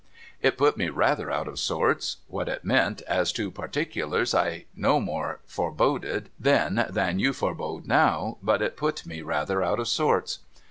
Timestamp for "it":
0.41-0.57, 2.49-2.65, 8.63-8.77